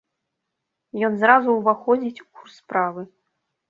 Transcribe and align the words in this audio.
Ён 1.09 1.13
зразу 1.25 1.49
ўваходзіць 1.59 2.21
у 2.27 2.29
курс 2.35 2.53
справы. 2.67 3.11